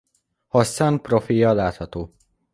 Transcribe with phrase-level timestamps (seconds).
[0.47, 2.11] Hasszán profilja látható.